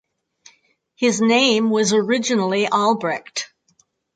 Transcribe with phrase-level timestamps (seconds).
[0.95, 3.53] His name was originally Albrecht.